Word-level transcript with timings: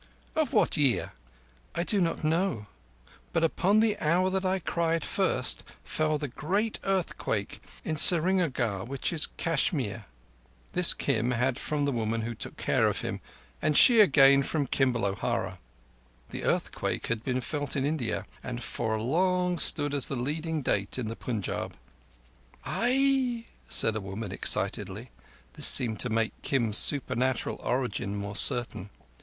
"Of 0.35 0.51
what 0.51 0.77
year?" 0.77 1.13
"I 1.75 1.83
do 1.83 2.01
not 2.01 2.23
know; 2.23 2.65
but 3.33 3.43
upon 3.43 3.81
the 3.81 3.99
hour 3.99 4.31
that 4.31 4.43
I 4.43 4.57
cried 4.57 5.03
first 5.05 5.63
fell 5.83 6.17
the 6.17 6.27
great 6.27 6.79
earthquake 6.83 7.61
in 7.85 7.97
Srinagar 7.97 8.83
which 8.85 9.13
is 9.13 9.25
in 9.27 9.31
Kashmir." 9.37 10.05
This 10.73 10.95
Kim 10.95 11.29
had 11.29 11.59
from 11.59 11.85
the 11.85 11.91
woman 11.91 12.21
who 12.21 12.33
took 12.33 12.57
care 12.57 12.87
of 12.87 13.01
him, 13.01 13.21
and 13.61 13.77
she 13.77 13.99
again 13.99 14.41
from 14.41 14.65
Kimball 14.65 15.05
O'Hara. 15.05 15.59
The 16.31 16.45
earthquake 16.45 17.05
had 17.05 17.23
been 17.23 17.39
felt 17.39 17.75
in 17.75 17.85
India, 17.85 18.25
and 18.41 18.63
for 18.63 18.99
long 18.99 19.59
stood 19.59 19.93
a 19.93 19.99
leading 20.15 20.63
date 20.63 20.97
in 20.97 21.09
the 21.09 21.15
Punjab. 21.15 21.75
"Ai!" 22.65 23.45
said 23.69 23.95
a 23.95 24.01
woman 24.01 24.31
excitedly. 24.31 25.11
This 25.53 25.67
seemed 25.67 25.99
to 25.99 26.09
make 26.09 26.33
Kim's 26.41 26.79
supernatural 26.79 27.59
origin 27.63 28.15
more 28.15 28.35
certain. 28.35 28.89